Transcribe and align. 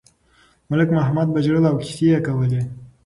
ملک 0.69 0.89
محمد 0.97 1.27
به 1.33 1.39
ژړل 1.45 1.65
او 1.71 1.75
کیسې 1.83 2.05
یې 2.13 2.19
کولې. 2.27 2.61